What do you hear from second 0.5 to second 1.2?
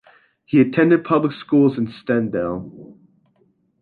attended